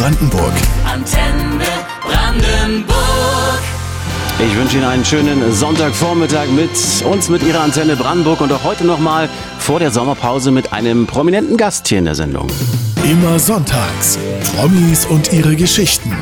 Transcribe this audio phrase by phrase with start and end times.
[0.00, 0.54] Brandenburg.
[0.90, 1.66] Antenne
[2.00, 3.60] Brandenburg.
[4.38, 6.70] Ich wünsche Ihnen einen schönen Sonntagvormittag mit
[7.04, 9.28] uns, mit Ihrer Antenne Brandenburg und auch heute nochmal
[9.58, 12.46] vor der Sommerpause mit einem prominenten Gast hier in der Sendung.
[13.04, 14.18] Immer sonntags.
[14.56, 16.16] Promis und ihre Geschichten.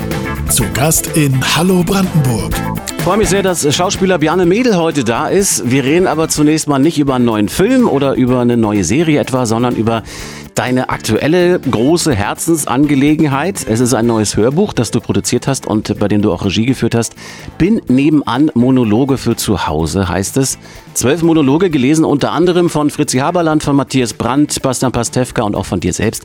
[0.50, 2.52] Zu Gast in Hallo Brandenburg.
[2.96, 5.70] Ich freue mich sehr, dass Schauspieler Bjarne Mädel heute da ist.
[5.70, 9.20] Wir reden aber zunächst mal nicht über einen neuen Film oder über eine neue Serie
[9.20, 10.02] etwa, sondern über
[10.59, 13.64] deine aktuelle große Herzensangelegenheit.
[13.68, 16.67] Es ist ein neues Hörbuch, das du produziert hast und bei dem du auch Regie
[16.67, 17.14] geführt hast.
[17.58, 20.58] Bin nebenan Monologe für zu Hause heißt es.
[20.94, 25.67] Zwölf Monologe gelesen unter anderem von Fritzi Haberland, von Matthias Brandt, Bastian Pastewka und auch
[25.67, 26.25] von dir selbst.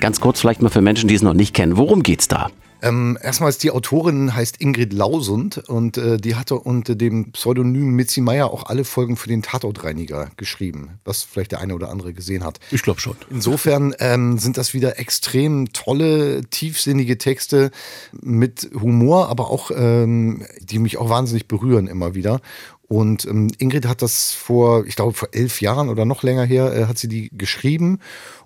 [0.00, 1.76] Ganz kurz vielleicht mal für Menschen, die es noch nicht kennen.
[1.76, 2.50] Worum geht's da?
[2.82, 7.90] Ähm, erstmal ist die Autorin heißt Ingrid Lausund und äh, die hatte unter dem Pseudonym
[7.90, 12.12] Mitzi Meyer auch alle Folgen für den Tatortreiniger geschrieben, was vielleicht der eine oder andere
[12.12, 12.60] gesehen hat.
[12.70, 13.16] Ich glaube schon.
[13.30, 17.70] Insofern ähm, sind das wieder extrem tolle, tiefsinnige Texte
[18.12, 22.40] mit Humor, aber auch, ähm, die mich auch wahnsinnig berühren immer wieder.
[22.88, 26.74] Und ähm, Ingrid hat das vor, ich glaube, vor elf Jahren oder noch länger her,
[26.74, 27.98] äh, hat sie die geschrieben.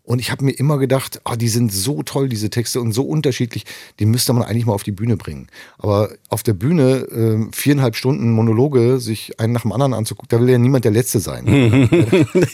[0.04, 3.04] Und ich habe mir immer gedacht, ah, die sind so toll, diese Texte, und so
[3.04, 3.64] unterschiedlich,
[4.00, 5.46] die müsste man eigentlich mal auf die Bühne bringen.
[5.78, 10.40] Aber auf der Bühne äh, viereinhalb Stunden Monologe, sich einen nach dem anderen anzugucken, da
[10.40, 11.46] will ja niemand der Letzte sein.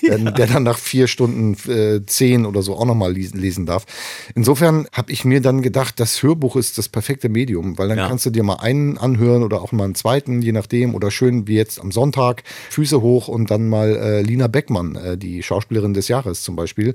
[0.02, 3.86] der, der, dann nach vier Stunden äh, zehn oder so auch nochmal lesen, lesen darf.
[4.34, 8.08] Insofern habe ich mir dann gedacht, das Hörbuch ist das perfekte Medium, weil dann Ja.
[8.08, 11.48] kannst du dir mal einen anhören oder auch mal einen zweiten, je nachdem, oder schön
[11.48, 15.94] wie jetzt am Sonntag, Füße hoch und dann mal äh, Lina Beckmann, äh, die Schauspielerin
[15.94, 16.94] des Jahres zum Beispiel,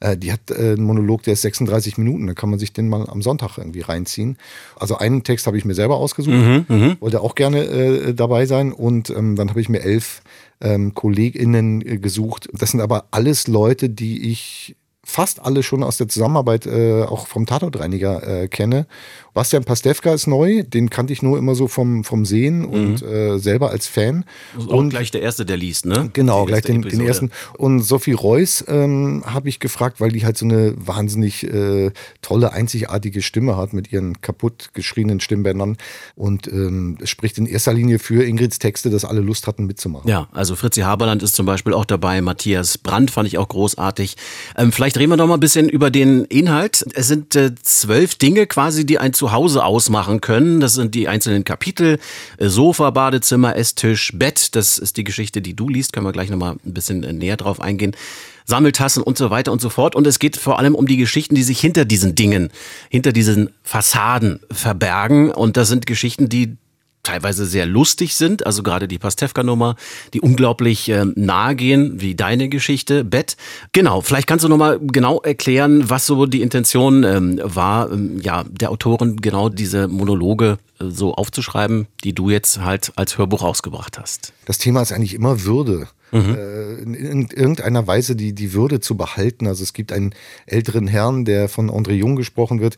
[0.00, 2.88] äh, die hat äh, einen Monolog, der ist 36 Minuten, da kann man sich den
[2.88, 4.38] mal am Sonntag irgendwie reinziehen.
[4.76, 6.34] Also einen Text habe ich mir selber ausgesucht,
[7.00, 10.22] wollte auch gerne äh, dabei sein und ähm, dann habe ich mir elf
[10.60, 12.48] ähm, KollegInnen äh, gesucht.
[12.52, 17.26] Das sind aber alles Leute, die ich fast alle schon aus der Zusammenarbeit äh, auch
[17.26, 18.86] vom Tatortreiniger äh, kenne.
[19.34, 23.38] Bastian Pastewka ist neu, den kannte ich nur immer so vom, vom Sehen und äh,
[23.38, 24.24] selber als Fan.
[24.66, 26.08] Und gleich der Erste, der liest, ne?
[26.12, 27.30] Genau, gleich erste den, den ersten.
[27.58, 31.90] Und Sophie Reuss ähm, habe ich gefragt, weil die halt so eine wahnsinnig äh,
[32.22, 35.78] tolle, einzigartige Stimme hat mit ihren kaputt geschriebenen Stimmbändern
[36.14, 40.08] und ähm, spricht in erster Linie für Ingrids Texte, dass alle Lust hatten mitzumachen.
[40.08, 44.16] Ja, also Fritzi Haberland ist zum Beispiel auch dabei, Matthias Brandt fand ich auch großartig.
[44.56, 46.84] Ähm, vielleicht reden wir doch mal ein bisschen über den Inhalt.
[46.94, 50.60] Es sind äh, zwölf Dinge quasi, die ein Zuhause ausmachen können.
[50.60, 51.98] Das sind die einzelnen Kapitel.
[52.36, 54.54] Äh, Sofa, Badezimmer, Esstisch, Bett.
[54.54, 55.94] Das ist die Geschichte, die du liest.
[55.94, 57.96] Können wir gleich nochmal ein bisschen äh, näher drauf eingehen.
[58.44, 59.96] Sammeltassen und so weiter und so fort.
[59.96, 62.50] Und es geht vor allem um die Geschichten, die sich hinter diesen Dingen,
[62.90, 65.30] hinter diesen Fassaden verbergen.
[65.30, 66.58] Und das sind Geschichten, die
[67.04, 69.76] teilweise sehr lustig sind, also gerade die Pastewka-Nummer,
[70.12, 73.36] die unglaublich ähm, nahe gehen, wie deine Geschichte, Bett.
[73.72, 78.44] Genau, vielleicht kannst du nochmal genau erklären, was so die Intention ähm, war, ähm, ja,
[78.50, 83.98] der Autorin genau diese Monologe äh, so aufzuschreiben, die du jetzt halt als Hörbuch rausgebracht
[83.98, 84.32] hast.
[84.46, 85.88] Das Thema ist eigentlich immer Würde.
[86.14, 89.48] Äh, in, in irgendeiner Weise die, die Würde zu behalten.
[89.48, 90.14] Also es gibt einen
[90.46, 92.76] älteren Herrn, der von André Jung gesprochen wird,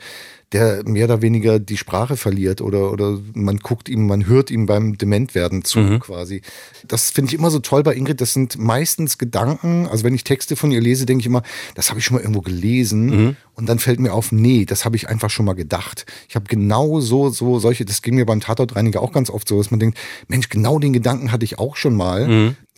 [0.52, 4.66] der mehr oder weniger die Sprache verliert oder, oder man guckt ihm, man hört ihm
[4.66, 6.42] beim Dementwerden zu quasi.
[6.86, 8.20] Das finde ich immer so toll bei Ingrid.
[8.20, 9.86] Das sind meistens Gedanken.
[9.86, 11.42] Also wenn ich Texte von ihr lese, denke ich immer,
[11.74, 13.08] das habe ich schon mal irgendwo gelesen.
[13.54, 16.06] Und dann fällt mir auf, nee, das habe ich einfach schon mal gedacht.
[16.28, 19.58] Ich habe genau so, so solche, das ging mir beim Tatortreiniger auch ganz oft so,
[19.58, 19.98] dass man denkt,
[20.28, 22.28] Mensch, genau den Gedanken hatte ich auch schon mal.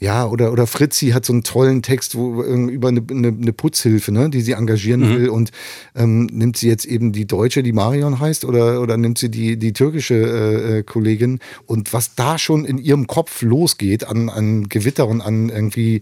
[0.00, 3.52] Ja, oder, oder Fritzi hat so einen tollen Text wo, ähm, über eine, eine, eine
[3.52, 5.50] Putzhilfe, ne, die sie engagieren will und
[5.96, 9.58] ähm, nimmt sie jetzt eben die Deutsche, die Marion heißt, oder, oder nimmt sie die,
[9.58, 14.68] die türkische äh, äh, Kollegin und was da schon in ihrem Kopf losgeht an, an
[14.68, 16.00] Gewitter und an irgendwie,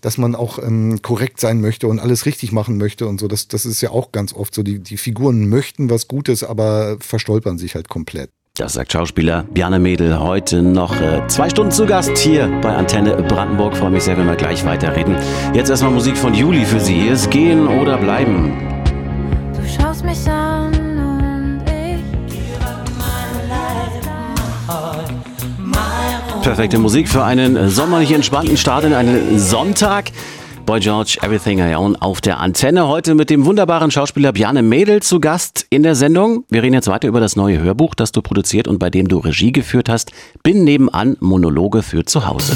[0.00, 3.48] dass man auch ähm, korrekt sein möchte und alles richtig machen möchte und so, das,
[3.48, 7.58] das ist ja auch ganz oft so, die, die Figuren möchten was Gutes, aber verstolpern
[7.58, 8.30] sich halt komplett.
[8.58, 13.14] Das sagt Schauspieler Bjarne Mädel heute noch äh, zwei Stunden zu Gast hier bei Antenne
[13.22, 13.76] Brandenburg.
[13.76, 15.14] Freue mich sehr, wenn wir gleich weiterreden.
[15.54, 17.06] Jetzt erstmal Musik von Juli für Sie.
[17.06, 18.52] Ist Gehen oder Bleiben.
[19.54, 20.47] Du schaust mich an
[26.48, 30.10] Perfekte Musik für einen sommerlich entspannten Start in einen Sonntag.
[30.64, 32.88] Boy George, Everything I Own auf der Antenne.
[32.88, 36.46] Heute mit dem wunderbaren Schauspieler Bjarne Mädel zu Gast in der Sendung.
[36.48, 39.18] Wir reden jetzt weiter über das neue Hörbuch, das du produziert und bei dem du
[39.18, 40.10] Regie geführt hast.
[40.42, 42.54] Bin nebenan Monologe für zu Hause.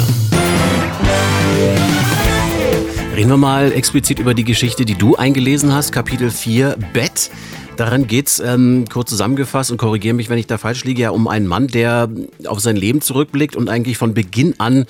[3.15, 7.29] Reden wir mal explizit über die Geschichte, die du eingelesen hast, Kapitel 4, Bett.
[7.75, 11.27] Darin geht's ähm, kurz zusammengefasst und korrigiere mich, wenn ich da falsch liege, ja um
[11.27, 12.09] einen Mann, der
[12.45, 14.85] auf sein Leben zurückblickt und eigentlich von Beginn an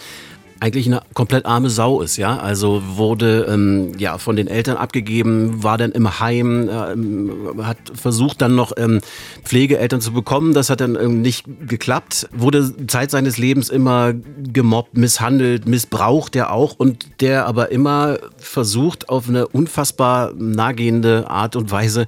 [0.64, 2.38] eigentlich eine komplett arme Sau ist, ja.
[2.38, 8.42] Also wurde ähm, ja von den Eltern abgegeben, war dann im Heim, äh, hat versucht
[8.42, 9.02] dann noch ähm,
[9.44, 10.54] Pflegeeltern zu bekommen.
[10.54, 12.30] Das hat dann ähm, nicht geklappt.
[12.32, 19.10] Wurde Zeit seines Lebens immer gemobbt, misshandelt, missbraucht er auch und der aber immer versucht
[19.10, 22.06] auf eine unfassbar nahegehende Art und Weise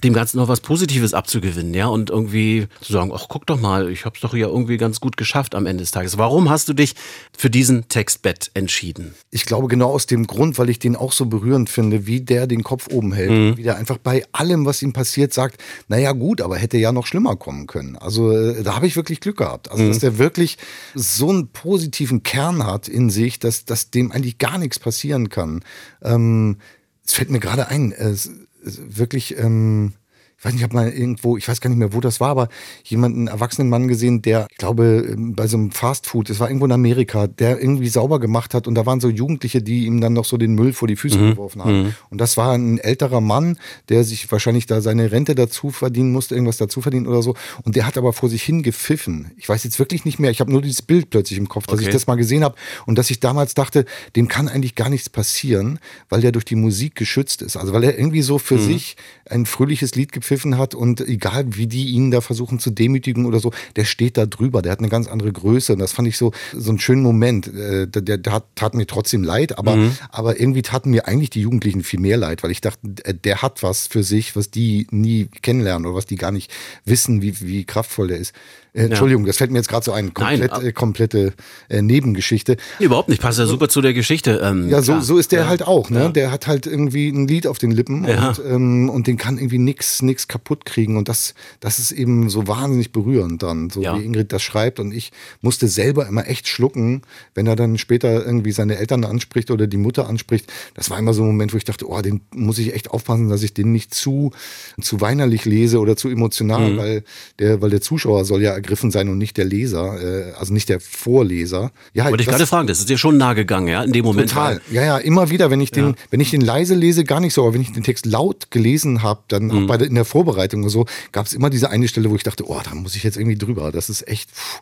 [0.00, 3.90] dem Ganzen noch was Positives abzugewinnen, ja, und irgendwie zu sagen, ach, guck doch mal,
[3.90, 6.18] ich hab's doch ja irgendwie ganz gut geschafft am Ende des Tages.
[6.18, 6.94] Warum hast du dich
[7.36, 9.14] für diesen Textbett entschieden?
[9.30, 12.46] Ich glaube genau aus dem Grund, weil ich den auch so berührend finde, wie der
[12.46, 13.56] den Kopf oben hält, mhm.
[13.56, 17.06] wie der einfach bei allem, was ihm passiert, sagt, naja gut, aber hätte ja noch
[17.06, 17.96] schlimmer kommen können.
[17.96, 19.70] Also äh, da habe ich wirklich Glück gehabt.
[19.70, 19.88] Also mhm.
[19.88, 20.58] dass der wirklich
[20.94, 25.62] so einen positiven Kern hat in sich, dass, dass dem eigentlich gar nichts passieren kann.
[26.02, 26.58] Ähm,
[27.06, 28.14] es fällt mir gerade ein, äh,
[28.62, 29.94] wirklich, ähm,
[30.40, 32.30] ich weiß nicht, ich habe mal irgendwo, ich weiß gar nicht mehr, wo das war,
[32.30, 32.48] aber
[32.84, 36.48] jemanden, einen erwachsenen Mann gesehen, der, ich glaube, ähm, bei so einem Fastfood, das war
[36.48, 40.00] irgendwo in Amerika, der irgendwie sauber gemacht hat und da waren so Jugendliche, die ihm
[40.00, 41.30] dann noch so den Müll vor die Füße mhm.
[41.32, 41.82] geworfen haben.
[41.82, 41.94] Mhm.
[42.08, 43.58] Und das war ein älterer Mann,
[43.90, 47.34] der sich wahrscheinlich da seine Rente dazu verdienen musste, irgendwas dazu verdienen oder so.
[47.64, 49.32] Und der hat aber vor sich hin gepfiffen.
[49.36, 51.80] Ich weiß jetzt wirklich nicht mehr, ich habe nur dieses Bild plötzlich im Kopf, dass
[51.80, 51.88] okay.
[51.88, 52.54] ich das mal gesehen habe
[52.86, 53.84] und dass ich damals dachte,
[54.16, 57.58] dem kann eigentlich gar nichts passieren, weil der durch die Musik geschützt ist.
[57.58, 58.66] Also weil er irgendwie so für mhm.
[58.66, 58.96] sich
[59.28, 63.26] ein fröhliches Lied gepfiffen gepfiffen hat und egal wie die ihn da versuchen zu demütigen
[63.26, 66.06] oder so, der steht da drüber, der hat eine ganz andere Größe und das fand
[66.06, 67.48] ich so, so einen schönen Moment.
[67.48, 69.96] Äh, der, der hat, tat mir trotzdem leid, aber, mhm.
[70.10, 73.42] aber irgendwie taten mir eigentlich die Jugendlichen viel mehr leid, weil ich dachte, äh, der
[73.42, 76.52] hat was für sich, was die nie kennenlernen oder was die gar nicht
[76.84, 78.32] wissen, wie, wie kraftvoll der ist.
[78.72, 79.28] Äh, Entschuldigung, ja.
[79.28, 80.14] das fällt mir jetzt gerade so ein.
[80.14, 81.32] Komplett, Nein, äh, komplette
[81.68, 82.56] äh, Nebengeschichte.
[82.78, 84.40] Überhaupt nicht, passt ja super zu der Geschichte.
[84.44, 85.48] Ähm, ja, so, so ist der ja.
[85.48, 85.90] halt auch.
[85.90, 86.00] Ne?
[86.00, 86.08] Ja.
[86.08, 89.58] Der hat halt irgendwie ein Lied auf den Lippen und, ähm, und den kann irgendwie
[89.58, 90.96] nix, nix kaputt kriegen.
[90.96, 94.80] Und das, das ist eben so wahnsinnig berührend dann, so wie Ingrid das schreibt.
[94.80, 97.02] Und ich musste selber immer echt schlucken,
[97.34, 100.50] wenn er dann später irgendwie seine Eltern anspricht oder die Mutter anspricht.
[100.74, 103.28] Das war immer so ein Moment, wo ich dachte, oh, den muss ich echt aufpassen,
[103.28, 104.32] dass ich den nicht zu,
[104.80, 106.76] zu weinerlich lese oder zu emotional, mhm.
[106.76, 107.04] weil,
[107.38, 110.68] der, weil der Zuschauer soll ja ergriffen sein und nicht der Leser, äh, also nicht
[110.68, 111.72] der Vorleser.
[111.94, 114.30] Ja, Wollte ich gerade fragen, das ist dir schon nahe gegangen, ja, in dem Moment.
[114.30, 114.60] Total.
[114.70, 115.94] Ja, ja, immer wieder, wenn ich den, ja.
[116.10, 119.02] wenn ich den leise lese, gar nicht so, aber wenn ich den Text laut gelesen
[119.02, 119.50] habe, dann mhm.
[119.50, 122.22] auch bei in der Vorbereitung und so, gab es immer diese eine Stelle, wo ich
[122.22, 123.72] dachte, oh, da muss ich jetzt irgendwie drüber.
[123.72, 124.30] Das ist echt.
[124.30, 124.60] Pff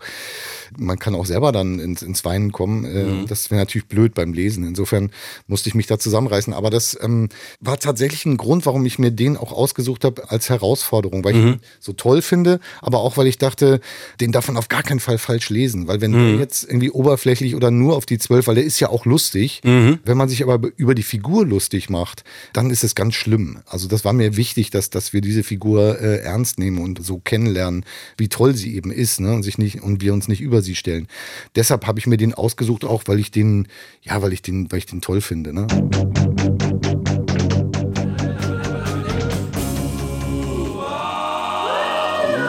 [0.76, 2.84] man kann auch selber dann ins, ins Weinen kommen.
[2.84, 3.26] Äh, mhm.
[3.26, 4.66] Das wäre natürlich blöd beim Lesen.
[4.66, 5.10] Insofern
[5.46, 6.52] musste ich mich da zusammenreißen.
[6.52, 7.28] Aber das ähm,
[7.60, 11.40] war tatsächlich ein Grund, warum ich mir den auch ausgesucht habe als Herausforderung, weil mhm.
[11.40, 13.80] ich ihn so toll finde, aber auch weil ich dachte,
[14.20, 15.88] den darf man auf gar keinen Fall falsch lesen.
[15.88, 16.16] Weil wenn mhm.
[16.16, 19.60] der jetzt irgendwie oberflächlich oder nur auf die zwölf, weil der ist ja auch lustig,
[19.64, 19.98] mhm.
[20.04, 23.60] wenn man sich aber über die Figur lustig macht, dann ist es ganz schlimm.
[23.66, 27.18] Also das war mir wichtig, dass, dass wir diese Figur äh, ernst nehmen und so
[27.18, 27.84] kennenlernen,
[28.16, 29.34] wie toll sie eben ist, ne?
[29.34, 31.06] Und sich nicht, und wir uns nicht über über sie stellen.
[31.54, 33.68] Deshalb habe ich mir den ausgesucht, auch weil ich den,
[34.02, 35.52] ja, weil ich den, weil ich den toll finde.
[35.52, 35.66] Ne?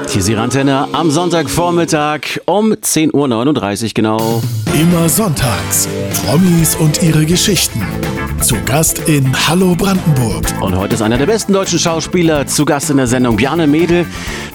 [0.09, 4.41] Hier ist Ihre Antenne am Sonntagvormittag um 10.39 Uhr genau.
[4.73, 5.87] Immer sonntags.
[6.25, 7.85] Promis und ihre Geschichten.
[8.41, 10.45] Zu Gast in Hallo Brandenburg.
[10.61, 13.35] Und heute ist einer der besten deutschen Schauspieler zu Gast in der Sendung.
[13.35, 14.05] Bjarne Mädel,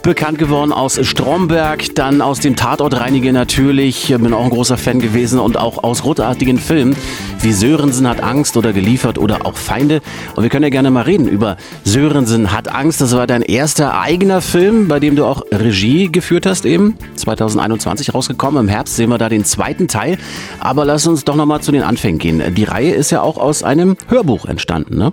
[0.02, 4.08] bekannt geworden aus Stromberg, dann aus dem Tatortreiniger natürlich.
[4.08, 6.96] Bin auch ein großer Fan gewesen und auch aus großartigen Filmen
[7.44, 10.00] wie Sörensen hat Angst oder geliefert oder auch Feinde.
[10.34, 13.02] Und wir können ja gerne mal reden über Sörensen hat Angst.
[13.02, 16.96] Das war dein erster eigener Film, bei dem du auch Regie geführt hast eben.
[17.16, 18.64] 2021 rausgekommen.
[18.64, 20.16] Im Herbst sehen wir da den zweiten Teil.
[20.58, 22.54] Aber lass uns doch nochmal zu den Anfängen gehen.
[22.54, 23.73] Die Reihe ist ja auch aus einem
[24.08, 25.12] Hörbuch entstanden, ne?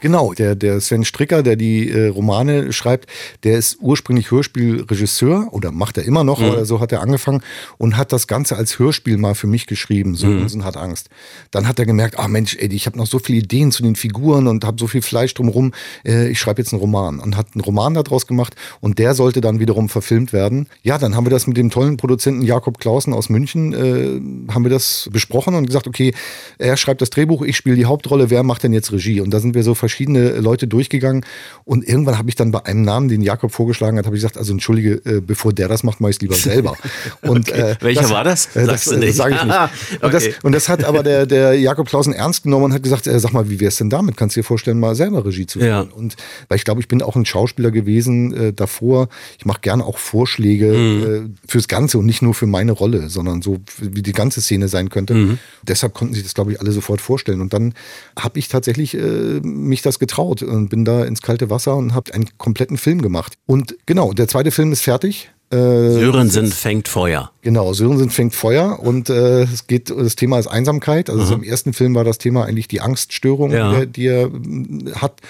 [0.00, 3.08] Genau, der, der Sven Stricker, der die äh, Romane schreibt,
[3.44, 6.50] der ist ursprünglich Hörspielregisseur oder macht er immer noch, mhm.
[6.50, 7.42] oder so hat er angefangen
[7.78, 10.14] und hat das Ganze als Hörspiel mal für mich geschrieben.
[10.14, 10.64] Sörensen mhm.
[10.64, 11.08] hat Angst.
[11.50, 13.96] Dann hat er gemerkt, ah Mensch, ey, ich habe noch so viele Ideen zu den
[13.96, 15.72] Figuren und habe so viel Fleisch drumherum.
[16.04, 19.40] Äh, ich schreibe jetzt einen Roman und hat einen Roman daraus gemacht und der sollte
[19.40, 20.68] dann wiederum verfilmt werden.
[20.82, 24.64] Ja, dann haben wir das mit dem tollen Produzenten Jakob Clausen aus München, äh, haben
[24.64, 26.14] wir das besprochen und gesagt, okay,
[26.58, 29.20] er schreibt das Drehbuch, ich spiele die Hauptrolle, wer macht denn jetzt Regie?
[29.20, 31.24] Und da sind wir so verschiedene Leute durchgegegang
[31.64, 34.36] und irgendwann habe ich dann bei einem Namen, den Jakob vorgeschlagen hat, habe ich gesagt,
[34.36, 36.76] also entschuldige, äh, bevor der das macht, mache ich es lieber selber.
[37.22, 37.72] Und, okay.
[37.72, 38.56] äh, Welcher das, war das?
[38.56, 39.54] Äh, das äh, sage ich nicht.
[39.54, 40.04] Ah, okay.
[40.04, 43.06] und, das, und das hat aber der, der Jakob Klausen ernst genommen und hat gesagt,
[43.06, 44.16] äh, sag mal, wie wär's denn damit?
[44.16, 45.68] Kannst du dir vorstellen, mal selber Regie zu führen?
[45.68, 45.80] Ja.
[45.80, 46.16] Und
[46.48, 49.08] weil ich glaube, ich bin auch ein Schauspieler gewesen äh, davor.
[49.38, 51.34] Ich mache gerne auch Vorschläge mhm.
[51.46, 54.68] äh, fürs Ganze und nicht nur für meine Rolle, sondern so wie die ganze Szene
[54.68, 55.14] sein könnte.
[55.14, 55.38] Mhm.
[55.62, 57.40] Deshalb konnten sich das, glaube ich, alle sofort vorstellen.
[57.40, 57.74] Und dann
[58.18, 59.40] habe ich tatsächlich äh,
[59.78, 63.34] mich das getraut und bin da ins kalte Wasser und habe einen kompletten Film gemacht.
[63.46, 65.30] Und genau, der zweite Film ist fertig.
[65.50, 67.30] Äh, Sörensen fängt Feuer.
[67.42, 71.08] Genau, Sörensen fängt Feuer und äh, es geht, das Thema ist Einsamkeit.
[71.08, 73.70] Also im ersten Film war das Thema eigentlich die Angststörung, Ja.
[73.72, 75.20] die, er- die er mm, hat.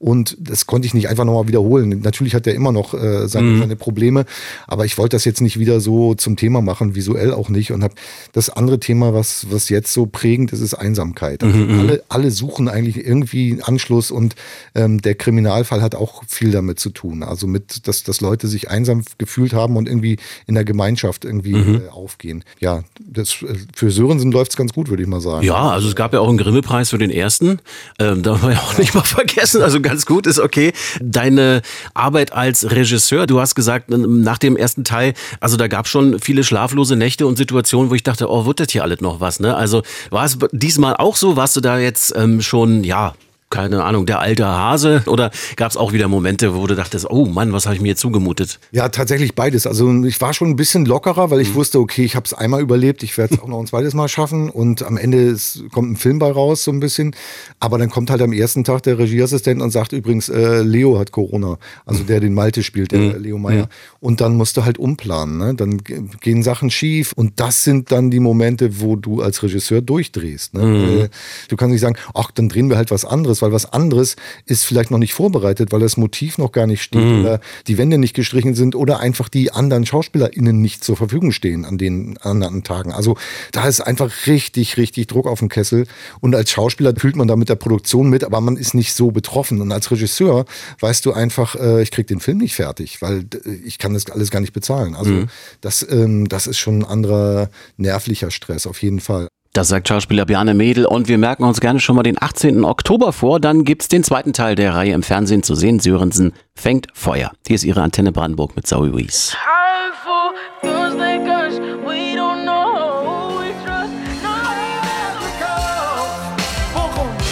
[0.00, 2.00] Und das konnte ich nicht einfach nochmal wiederholen.
[2.04, 4.26] Natürlich hat er immer noch äh, seine, seine Probleme,
[4.68, 7.72] aber ich wollte das jetzt nicht wieder so zum Thema machen, visuell auch nicht.
[7.72, 7.94] Und habe
[8.32, 11.42] das andere Thema, was, was jetzt so prägend ist, ist Einsamkeit.
[11.42, 14.36] Also alle, alle suchen eigentlich irgendwie Anschluss und
[14.76, 17.24] ähm, der Kriminalfall hat auch viel damit zu tun.
[17.24, 21.57] Also mit, dass, dass Leute sich einsam gefühlt haben und irgendwie in der Gemeinschaft irgendwie
[21.58, 22.44] äh, aufgehen.
[22.60, 25.44] Ja, das, äh, für Sörensen läuft es ganz gut, würde ich mal sagen.
[25.44, 27.60] Ja, also es gab ja auch einen Grimme-Preis für den ersten.
[27.98, 29.62] Ähm, da war ja auch nicht mal vergessen.
[29.62, 30.72] Also ganz gut ist okay.
[31.00, 31.62] Deine
[31.94, 36.44] Arbeit als Regisseur, du hast gesagt, nach dem ersten Teil, also da gab schon viele
[36.44, 39.56] schlaflose Nächte und Situationen, wo ich dachte, oh, wird das hier alles noch was, ne?
[39.56, 41.36] Also war es diesmal auch so?
[41.36, 43.14] Warst du da jetzt ähm, schon, ja,
[43.50, 45.02] keine Ahnung, der alte Hase?
[45.06, 47.88] Oder gab es auch wieder Momente, wo du dachtest, oh Mann, was habe ich mir
[47.88, 48.58] jetzt zugemutet?
[48.72, 49.66] Ja, tatsächlich beides.
[49.66, 52.60] Also ich war schon ein bisschen lockerer, weil ich wusste, okay, ich habe es einmal
[52.60, 55.90] überlebt, ich werde es auch noch ein zweites Mal schaffen und am Ende ist, kommt
[55.92, 57.14] ein Film bei raus so ein bisschen.
[57.60, 61.12] Aber dann kommt halt am ersten Tag der Regieassistent und sagt übrigens, äh, Leo hat
[61.12, 63.68] Corona, also der den Malte spielt, der Leo Meyer.
[64.00, 65.54] Und dann musst du halt umplanen, ne?
[65.54, 69.80] dann ge- gehen Sachen schief und das sind dann die Momente, wo du als Regisseur
[69.80, 70.54] durchdrehst.
[70.54, 71.04] Ne?
[71.04, 71.08] Äh,
[71.48, 74.16] Du kannst nicht sagen, ach, dann drehen wir halt was anderes, weil was anderes
[74.46, 77.98] ist vielleicht noch nicht vorbereitet, weil das Motiv noch gar nicht steht oder die Wände
[77.98, 82.62] nicht gestrichen sind oder einfach die anderen SchauspielerInnen nicht zur Verfügung stehen an den anderen
[82.64, 82.92] Tagen.
[82.92, 83.16] Also
[83.52, 85.86] da ist einfach richtig, richtig Druck auf dem Kessel
[86.20, 89.10] und als Schauspieler fühlt man da mit der Produktion mit, aber man ist nicht so
[89.10, 90.44] betroffen und als Regisseur
[90.80, 93.26] weißt du einfach, äh, ich krieg den Film nicht fertig, weil
[93.64, 94.94] ich kann das alles gar nicht bezahlen.
[94.94, 95.24] Also
[95.60, 99.28] das, ähm, das ist schon ein anderer nervlicher Stress auf jeden Fall.
[99.58, 102.62] Das sagt Schauspieler Bjarne Mädel und wir merken uns gerne schon mal den 18.
[102.62, 103.40] Oktober vor.
[103.40, 105.80] Dann gibt's den zweiten Teil der Reihe im Fernsehen zu sehen.
[105.80, 107.32] Sörensen fängt Feuer.
[107.44, 109.34] Hier ist ihre Antenne Brandenburg mit Zoe Wees.
[109.34, 111.58] Powerful, feels like us.
[111.84, 113.90] We don't know who we trust.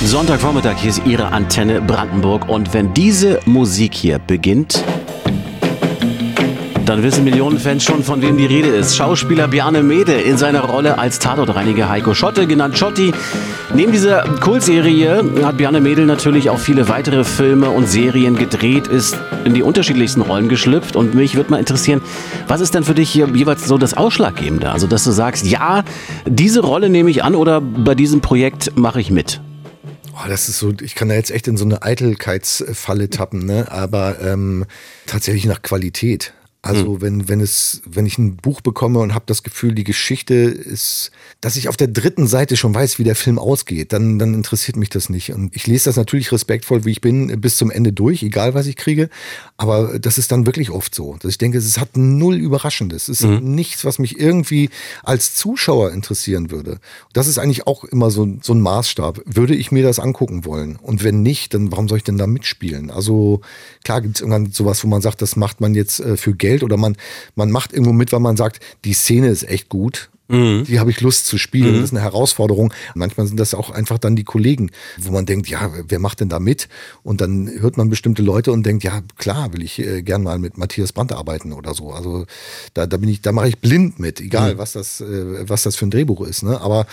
[0.02, 4.83] No, Sonntagvormittag, hier ist ihre Antenne Brandenburg und wenn diese Musik hier beginnt,
[6.88, 8.97] dann wissen Millionen Fans schon, von wem die Rede ist.
[8.97, 13.12] Schauspieler Bjarne Mädel in seiner Rolle als Tatortreiniger Heiko Schotte, genannt Schotti.
[13.75, 19.19] Neben dieser Kultserie hat Bjarne Mädel natürlich auch viele weitere Filme und Serien gedreht, ist
[19.45, 22.00] in die unterschiedlichsten Rollen geschlüpft und mich würde mal interessieren,
[22.47, 24.71] was ist denn für dich jeweils so das Ausschlaggebende?
[24.71, 25.83] Also, dass du sagst, ja,
[26.25, 29.40] diese Rolle nehme ich an oder bei diesem Projekt mache ich mit.
[30.12, 33.66] Oh, das ist so, ich kann da jetzt echt in so eine Eitelkeitsfalle tappen, ne?
[33.71, 34.64] Aber ähm,
[35.07, 36.33] tatsächlich nach Qualität.
[36.66, 40.35] Also wenn, wenn es, wenn ich ein Buch bekomme und habe das Gefühl, die Geschichte
[40.35, 44.35] ist, dass ich auf der dritten Seite schon weiß, wie der Film ausgeht, dann, dann
[44.35, 45.32] interessiert mich das nicht.
[45.32, 48.66] Und ich lese das natürlich respektvoll, wie ich bin, bis zum Ende durch, egal was
[48.66, 49.08] ich kriege.
[49.56, 53.08] Aber das ist dann wirklich oft so, dass ich denke, es hat null Überraschendes.
[53.08, 54.70] Es ist nichts, was mich irgendwie
[55.02, 56.78] als Zuschauer interessieren würde.
[57.12, 59.20] Das ist eigentlich auch immer so, so ein Maßstab.
[59.25, 60.76] Würde ich mir das angucken wollen?
[60.76, 62.90] Und wenn nicht, dann warum soll ich denn da mitspielen?
[62.90, 63.40] Also
[63.85, 66.55] klar gibt es irgendwann sowas, wo man sagt, das macht man jetzt äh, für Geld
[66.62, 66.96] oder man,
[67.34, 70.10] man macht irgendwo mit, weil man sagt, die Szene ist echt gut.
[70.64, 71.75] Die habe ich Lust zu spielen.
[71.75, 72.75] Das ist eine Herausforderung.
[72.96, 76.28] Manchmal sind das auch einfach dann die Kollegen, wo man denkt, ja, wer macht denn
[76.28, 76.68] da mit?
[77.04, 80.40] Und dann hört man bestimmte Leute und denkt, ja, klar, will ich äh, gern mal
[80.40, 81.92] mit Matthias Brandt arbeiten oder so.
[81.92, 82.26] Also
[82.75, 85.76] da, da bin ich, da mache ich blind mit, egal was das, äh, was das
[85.76, 86.42] für ein Drehbuch ist.
[86.42, 86.60] Ne?
[86.60, 86.86] Aber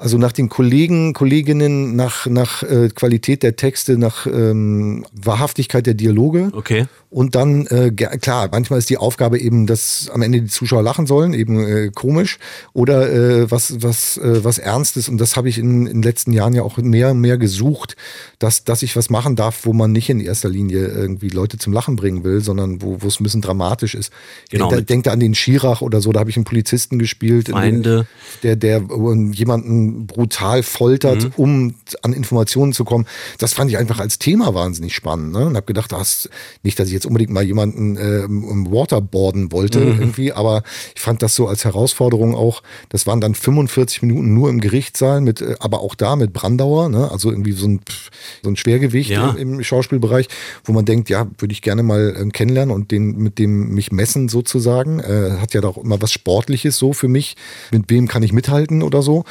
[0.00, 5.94] also nach den Kollegen, Kolleginnen, nach, nach äh, Qualität der Texte, nach ähm, Wahrhaftigkeit der
[5.94, 6.50] Dialoge.
[6.54, 6.86] Okay.
[7.10, 11.06] Und dann, äh, klar, manchmal ist die Aufgabe eben, dass am Ende die Zuschauer lachen
[11.08, 12.38] sollen, eben äh, komisch
[12.72, 15.08] oder äh, was, was, äh, was Ernstes.
[15.08, 17.96] Und das habe ich in, in den letzten Jahren ja auch mehr und mehr gesucht,
[18.38, 21.72] dass, dass ich was machen darf, wo man nicht in erster Linie irgendwie Leute zum
[21.72, 24.12] Lachen bringen will, sondern wo wo es ein bisschen dramatisch ist.
[24.44, 26.44] Ich Genau, denk, da, denk da an den Schirach oder so, da habe ich einen
[26.44, 27.48] Polizisten gespielt.
[27.48, 28.06] in den- Feinde.
[28.42, 29.32] der, der äh,
[30.06, 31.32] brutal foltert, Mhm.
[31.36, 33.06] um an Informationen zu kommen.
[33.38, 35.32] Das fand ich einfach als Thema wahnsinnig spannend.
[35.32, 35.46] Ne?
[35.46, 36.28] Und habe gedacht, das
[36.62, 39.98] nicht, dass ich jetzt unbedingt mal jemanden äh, im Waterboarden wollte Mhm.
[40.00, 40.62] irgendwie, aber
[40.94, 42.62] ich fand das so als Herausforderung auch.
[42.88, 46.88] Das waren dann 45 Minuten nur im Gerichtssaal, mit, äh, aber auch da mit Brandauer,
[46.88, 47.10] ne?
[47.10, 47.80] also irgendwie so ein,
[48.42, 49.30] so ein Schwergewicht Ja.
[49.30, 50.28] im, im Schauspielbereich,
[50.64, 53.92] wo man denkt, ja, würde ich gerne mal äh, kennenlernen und den mit dem mich
[53.92, 55.00] messen sozusagen.
[55.00, 57.36] Äh, hat ja doch immer was Sportliches so für mich.
[57.70, 59.24] Mit wem kann ich mithalten oder so?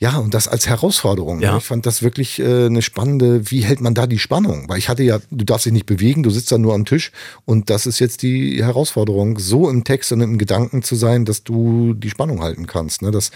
[0.00, 1.40] Ja, und das als Herausforderung.
[1.40, 1.56] Ja.
[1.56, 4.64] Ich fand das wirklich äh, eine spannende, wie hält man da die Spannung?
[4.68, 7.12] Weil ich hatte ja, du darfst dich nicht bewegen, du sitzt da nur am Tisch
[7.44, 11.44] und das ist jetzt die Herausforderung, so im Text und im Gedanken zu sein, dass
[11.44, 13.02] du die Spannung halten kannst.
[13.02, 13.12] Ne?
[13.12, 13.30] Das,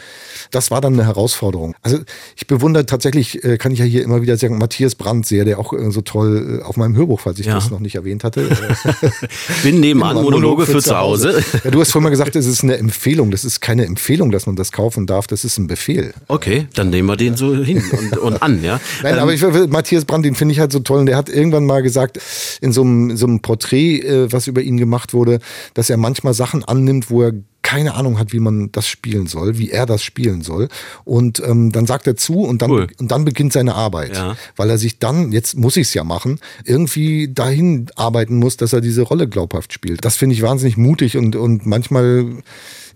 [0.51, 1.75] das war dann eine Herausforderung.
[1.83, 1.99] Also
[2.37, 5.61] ich bewundere tatsächlich, äh, kann ich ja hier immer wieder sagen, Matthias Brandt sehr, der
[5.61, 7.55] auch äh, so toll äh, auf meinem Hörbuch, falls ich Ja.
[7.55, 8.43] das noch nicht erwähnt hatte.
[8.51, 9.11] Äh,
[9.63, 11.43] Bin nebenan, Monologe für zu Hause.
[11.65, 13.31] Ja, du hast vorhin mal gesagt, es ist eine Empfehlung.
[13.31, 15.29] Das ist keine Empfehlung, dass man das kaufen darf.
[15.29, 16.13] Das ist ein Befehl.
[16.27, 18.81] Okay, dann nehmen wir den so hin und, und an, ja.
[19.03, 21.01] Nein, Ähm, aber ich, Matthias Brandt, den finde ich halt so toll.
[21.01, 22.19] Und der hat irgendwann mal gesagt,
[22.61, 25.39] in so einem, so einem Porträt, äh, was über ihn gemacht wurde,
[25.75, 29.59] dass er manchmal Sachen annimmt, wo er keine Ahnung hat, wie man das spielen soll,
[29.59, 30.69] wie er das spielen soll.
[31.05, 32.87] Und ähm, dann sagt er zu und dann, Cool.
[32.99, 34.17] und dann beginnt seine Arbeit.
[34.17, 34.37] Ja.
[34.57, 38.73] Weil er sich dann, jetzt muss ich es ja machen, irgendwie dahin arbeiten muss, dass
[38.73, 40.03] er diese Rolle glaubhaft spielt.
[40.05, 42.43] Das finde ich wahnsinnig mutig und, und manchmal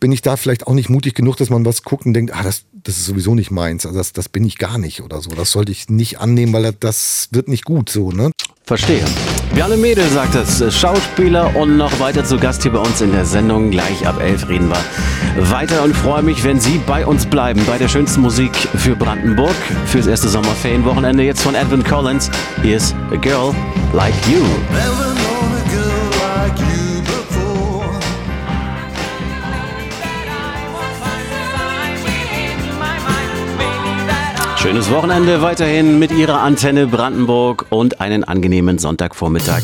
[0.01, 2.43] bin ich da vielleicht auch nicht mutig genug, dass man was guckt und denkt, ah,
[2.43, 5.31] das, das ist sowieso nicht meins, also das, das bin ich gar nicht oder so.
[5.31, 8.31] Das sollte ich nicht annehmen, weil das wird nicht gut so, ne?
[8.65, 9.05] Verstehe.
[9.55, 13.13] Bjarne Mädel sagt es, äh, Schauspieler und noch weiter zu Gast hier bei uns in
[13.13, 13.71] der Sendung.
[13.71, 17.77] Gleich ab 11 reden wir weiter und freue mich, wenn Sie bei uns bleiben, bei
[17.77, 19.55] der schönsten Musik für Brandenburg,
[19.87, 22.31] fürs erste Sommerferienwochenende jetzt von Edwin Collins.
[22.63, 23.55] Hier ist A Girl
[23.93, 24.43] Like You.
[34.63, 39.63] Schönes Wochenende weiterhin mit Ihrer Antenne Brandenburg und einen angenehmen Sonntagvormittag.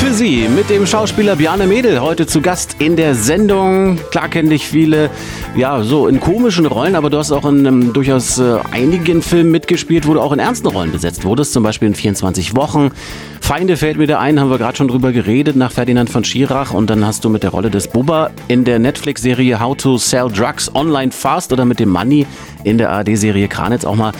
[0.00, 3.98] Für Sie mit dem Schauspieler Bjarne Mädel heute zu Gast in der Sendung.
[4.10, 5.10] Klar kennen dich viele,
[5.54, 9.50] ja, so in komischen Rollen, aber du hast auch in ähm, durchaus äh, einigen Filmen
[9.50, 12.92] mitgespielt, wo du auch in ernsten Rollen besetzt wurdest, zum Beispiel in 24 Wochen.
[13.42, 16.72] Feinde fällt mir da ein, haben wir gerade schon drüber geredet, nach Ferdinand von Schirach.
[16.72, 20.30] Und dann hast du mit der Rolle des Bubba in der Netflix-Serie How to Sell
[20.32, 22.26] Drugs Online Fast oder mit dem Money
[22.64, 24.12] in der ARD-Serie Kranitz auch mal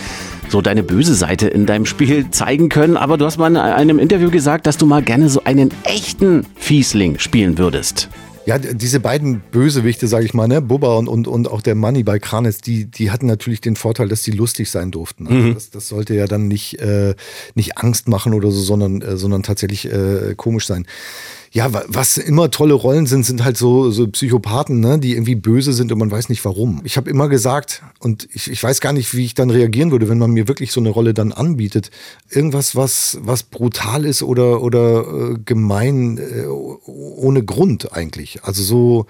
[0.51, 2.97] so deine böse Seite in deinem Spiel zeigen können.
[2.97, 6.45] Aber du hast mal in einem Interview gesagt, dass du mal gerne so einen echten
[6.55, 8.09] Fiesling spielen würdest.
[8.47, 12.03] Ja, diese beiden Bösewichte, sage ich mal, ne, Bubba und, und, und auch der Money
[12.03, 15.27] bei Kranes, die, die hatten natürlich den Vorteil, dass die lustig sein durften.
[15.27, 17.13] Also das, das sollte ja dann nicht, äh,
[17.53, 20.87] nicht Angst machen oder so, sondern, äh, sondern tatsächlich äh, komisch sein.
[21.53, 25.35] Ja, wa- was immer tolle Rollen sind, sind halt so, so Psychopathen, ne, die irgendwie
[25.35, 26.79] böse sind und man weiß nicht warum.
[26.85, 30.07] Ich habe immer gesagt, und ich, ich weiß gar nicht, wie ich dann reagieren würde,
[30.07, 31.91] wenn man mir wirklich so eine Rolle dann anbietet.
[32.29, 38.43] Irgendwas, was, was brutal ist oder, oder äh, gemein, äh, ohne Grund eigentlich.
[38.43, 39.05] Also so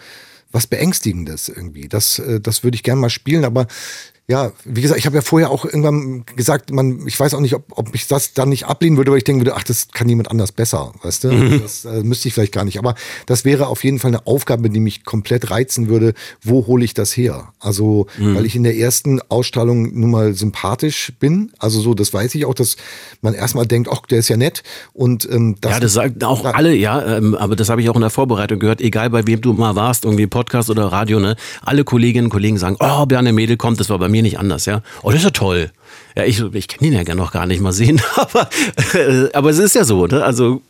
[0.51, 1.87] was Beängstigendes irgendwie.
[1.89, 3.67] Das, äh, das würde ich gerne mal spielen, aber
[4.31, 7.53] ja, wie gesagt, ich habe ja vorher auch irgendwann gesagt, man, ich weiß auch nicht,
[7.53, 10.07] ob, ob ich das dann nicht ablehnen würde, weil ich denken würde, ach, das kann
[10.07, 11.59] jemand anders besser, weißt du?
[11.59, 12.79] Das äh, müsste ich vielleicht gar nicht.
[12.79, 16.13] Aber das wäre auf jeden Fall eine Aufgabe, die mich komplett reizen würde.
[16.41, 17.49] Wo hole ich das her?
[17.59, 21.51] Also, weil ich in der ersten Ausstrahlung nun mal sympathisch bin.
[21.59, 22.77] Also so, das weiß ich auch, dass
[23.21, 24.63] man erstmal denkt, ach, der ist ja nett.
[24.93, 27.95] Und ähm, das, Ja, das sagen auch alle, ja, ähm, aber das habe ich auch
[27.95, 31.35] in der Vorbereitung gehört, egal bei wem du mal warst, irgendwie Podcast oder Radio, ne?
[31.61, 34.65] Alle Kolleginnen und Kollegen sagen, oh, Bjarne Mädel kommt, das war bei mir nicht anders,
[34.65, 34.81] ja.
[35.03, 35.71] Oh, das ist ja toll.
[36.15, 38.49] Ja, ich, ich kenne ihn ja noch gar nicht mal sehen, aber,
[38.93, 40.23] äh, aber es ist ja so, ne?
[40.23, 40.61] Also,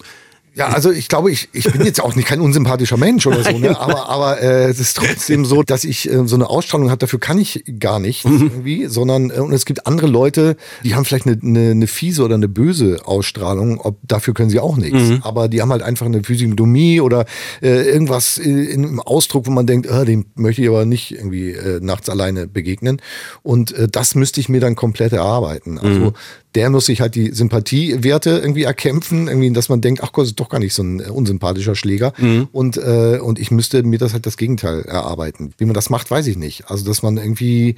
[0.54, 3.58] Ja, also ich glaube, ich, ich bin jetzt auch nicht kein unsympathischer Mensch oder so,
[3.58, 3.80] ne?
[3.80, 7.20] aber, aber äh, es ist trotzdem so, dass ich äh, so eine Ausstrahlung habe, dafür
[7.20, 11.26] kann ich gar nicht irgendwie, sondern äh, und es gibt andere Leute, die haben vielleicht
[11.26, 15.24] eine, eine, eine fiese oder eine böse Ausstrahlung, ob dafür können sie auch nichts.
[15.24, 17.26] Aber die haben halt einfach eine Physiognomie oder
[17.62, 21.52] äh, irgendwas in, im Ausdruck, wo man denkt, äh, dem möchte ich aber nicht irgendwie
[21.52, 23.02] äh, nachts alleine begegnen.
[23.42, 25.80] Und äh, das müsste ich mir dann komplett erarbeiten.
[25.80, 26.14] Also
[26.56, 30.50] der muss sich halt die Sympathiewerte irgendwie erkämpfen, irgendwie, dass man denkt, ach Gott, doch
[30.50, 32.14] gar nicht so ein äh, unsympathischer Schläger.
[32.52, 35.54] Und, äh, und ich müsste mir das halt das Gegenteil erarbeiten.
[35.58, 36.70] Wie man das macht, weiß ich nicht.
[36.70, 37.76] Also, dass man irgendwie,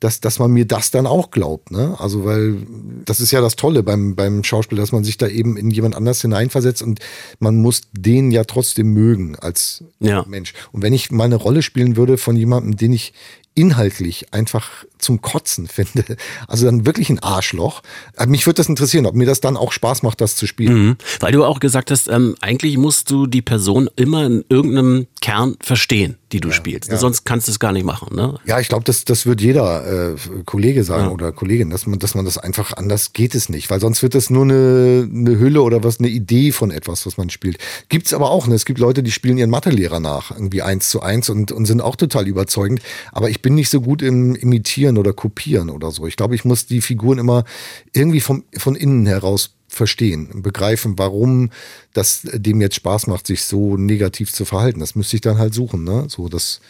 [0.00, 1.96] dass, dass man mir das dann auch glaubt, ne?
[1.98, 2.56] Also, weil
[3.04, 5.96] das ist ja das Tolle beim, beim Schauspiel, dass man sich da eben in jemand
[5.96, 7.00] anders hineinversetzt und
[7.38, 10.24] man muss den ja trotzdem mögen als Ja.
[10.28, 10.52] Mensch.
[10.72, 13.12] Und wenn ich mal eine Rolle spielen würde von jemandem, den ich
[13.54, 16.04] inhaltlich einfach zum Kotzen finde,
[16.48, 17.82] also dann wirklich ein Arschloch.
[18.16, 20.74] Aber Mich würde das interessieren, ob mir das dann auch Spaß macht, das zu spielen.
[20.74, 20.96] Mhm.
[21.20, 25.56] Weil du auch gesagt hast, ähm, eigentlich musst du die Person immer in irgendeinem Kern
[25.60, 26.90] verstehen, die du spielst.
[26.90, 28.14] Sonst kannst du es gar nicht machen.
[28.14, 28.38] Ne?
[28.44, 32.14] Ja, ich glaube, das, das wird jeder äh, Kollege sagen oder Kollegin, dass man, dass
[32.14, 35.62] man das einfach anders geht es nicht, weil sonst wird das nur eine, eine Hülle
[35.62, 37.58] oder was, eine Idee von etwas, was man spielt.
[37.88, 38.54] Gibt's aber auch, ne?
[38.54, 41.80] Es gibt Leute, die spielen ihren Mathelehrer nach, irgendwie eins zu eins und, und sind
[41.80, 42.80] auch total überzeugend.
[43.12, 46.06] Aber ich bin nicht so gut im Imitieren oder Kopieren oder so.
[46.06, 47.44] Ich glaube, ich muss die Figuren immer
[47.92, 51.50] irgendwie vom, von innen heraus verstehen, begreifen, warum
[51.92, 54.80] das dem jetzt Spaß macht, sich so negativ zu verhalten.
[54.80, 56.06] Das müsste ich dann halt suchen, ne?
[56.08, 56.60] So, das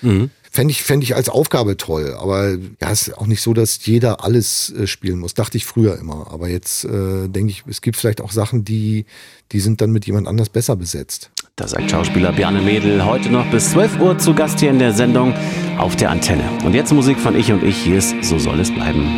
[0.50, 2.14] Fände ich, fänd ich als Aufgabe toll.
[2.18, 5.34] Aber ja, es ist auch nicht so, dass jeder alles äh, spielen muss.
[5.34, 6.30] Dachte ich früher immer.
[6.30, 9.04] Aber jetzt äh, denke ich, es gibt vielleicht auch Sachen, die,
[9.52, 11.30] die sind dann mit jemand anders besser besetzt.
[11.58, 14.92] Das sagt Schauspieler Bjarne Mädel heute noch bis 12 Uhr zu Gast hier in der
[14.92, 15.32] Sendung
[15.78, 16.42] auf der Antenne.
[16.66, 17.78] Und jetzt Musik von Ich und Ich.
[17.78, 19.08] Hier ist So soll es bleiben.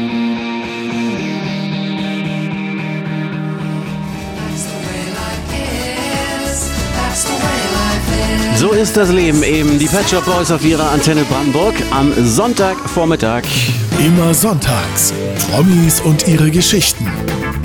[8.55, 9.81] So ist das Leben eben.
[9.81, 13.43] Die Pet Shop Boys auf ihrer Antenne Brandenburg am Sonntagvormittag.
[13.99, 15.13] Immer sonntags.
[15.51, 17.05] Promis und ihre Geschichten.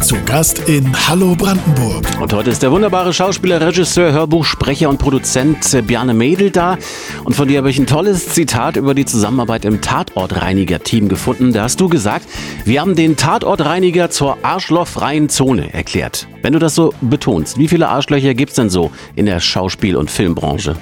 [0.03, 2.05] Zu Gast in Hallo Brandenburg.
[2.19, 6.77] Und heute ist der wunderbare Schauspieler, Regisseur, Hörbuchsprecher und Produzent äh, Bjarne Mädel da.
[7.23, 11.53] Und von dir habe ich ein tolles Zitat über die Zusammenarbeit im Tatortreiniger-Team gefunden.
[11.53, 12.27] Da hast du gesagt,
[12.65, 16.27] wir haben den Tatortreiniger zur arschlochfreien Zone erklärt.
[16.41, 19.95] Wenn du das so betonst, wie viele Arschlöcher gibt es denn so in der Schauspiel-
[19.95, 20.75] und Filmbranche?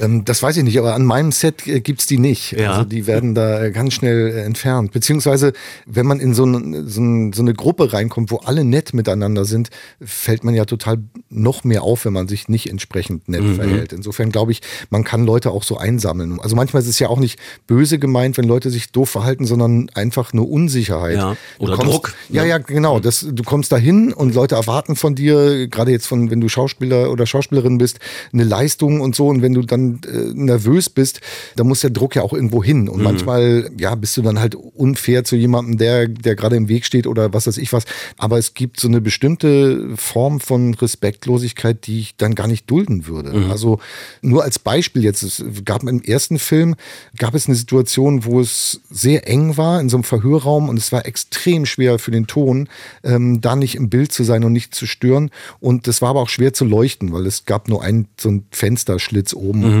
[0.00, 2.52] Ähm, das weiß ich nicht, aber an meinem Set äh, gibt's die nicht.
[2.52, 2.72] Ja.
[2.72, 4.92] Also die werden da äh, ganz schnell äh, entfernt.
[4.92, 5.52] Beziehungsweise,
[5.86, 9.44] wenn man in so, ein, so, ein, so eine Gruppe reinkommt, wo alle nett miteinander
[9.44, 13.92] sind, fällt man ja total noch mehr auf, wenn man sich nicht entsprechend nett verhält.
[13.92, 16.40] Insofern glaube ich, man kann Leute auch so einsammeln.
[16.40, 19.88] Also manchmal ist es ja auch nicht böse gemeint, wenn Leute sich doof verhalten, sondern
[19.94, 21.16] einfach nur Unsicherheit.
[21.16, 22.14] Ja, oder kommst, Druck.
[22.28, 23.00] Ja, ja, genau.
[23.00, 27.10] Das, du kommst dahin und Leute erwarten von dir, gerade jetzt von, wenn du Schauspieler
[27.10, 27.98] oder Schauspielerin bist,
[28.32, 29.28] eine Leistung und so.
[29.28, 31.20] Und wenn du dann äh, nervös bist,
[31.56, 32.88] dann muss der Druck ja auch irgendwo hin.
[32.88, 36.84] Und manchmal, ja, bist du dann halt unfair zu jemandem, der, der gerade im Weg
[36.84, 37.84] steht oder was weiß ich was.
[38.18, 43.06] Aber es gibt so eine bestimmte Form von Respektlosigkeit, die ich dann gar nicht dulden
[43.06, 43.32] würde.
[43.50, 43.78] Also
[44.22, 46.74] nur als Beispiel jetzt, es gab im ersten Film,
[47.18, 50.92] gab es eine Situation, wo es sehr eng war in so einem Verhörraum und es
[50.92, 52.68] war extrem schwer für den Ton,
[53.04, 55.30] ähm, da nicht im Bild zu sein und nicht zu stören.
[55.60, 58.46] Und es war aber auch schwer zu leuchten, weil es gab nur ein, so ein
[58.50, 59.64] Fensterschlitz oben.
[59.64, 59.75] Und,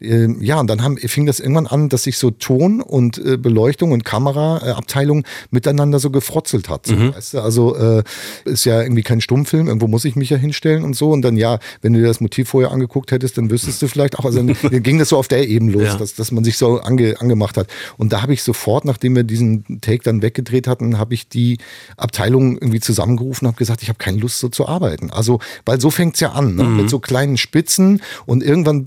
[0.00, 3.36] ähm, ja, und dann haben, fing das irgendwann an, dass sich so Ton und äh,
[3.36, 6.86] Beleuchtung und Kameraabteilung miteinander so gefrotzelt hat.
[6.86, 7.40] So, weißt du?
[7.40, 8.02] Also äh,
[8.44, 11.10] ist ja irgendwie kein Stummfilm, irgendwo muss ich mich ja hinstellen und so.
[11.10, 14.18] Und dann ja, wenn du dir das Motiv vorher angeguckt hättest, dann wüsstest du vielleicht
[14.18, 15.96] auch, also dann ging das so auf der Ebene los, Ja.
[15.96, 17.68] dass, dass man sich so ange, angemacht hat.
[17.96, 21.58] Und da habe ich sofort, nachdem wir diesen Take dann weggedreht hatten, habe ich die
[21.96, 25.10] Abteilung irgendwie zusammengerufen und habe gesagt, ich habe keine Lust so zu arbeiten.
[25.10, 26.64] Also, weil so fängt's ja an, ne?
[26.64, 28.84] mit so kleinen Spitzen und irgendwann